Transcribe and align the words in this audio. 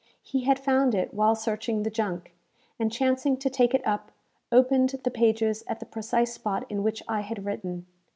He 0.23 0.45
had 0.45 0.57
found 0.57 0.95
it 0.95 1.13
while 1.13 1.35
searching 1.35 1.83
the 1.83 1.91
junk, 1.91 2.33
and, 2.79 2.91
chancing 2.91 3.37
to 3.37 3.51
take 3.51 3.75
it 3.75 3.85
up, 3.85 4.11
opened 4.51 4.95
the 5.03 5.11
pages 5.11 5.63
at 5.67 5.79
the 5.79 5.85
precise 5.85 6.33
spot 6.33 6.65
in 6.71 6.81
which 6.81 7.03
I 7.07 7.21
had 7.21 7.45
written. 7.45 7.85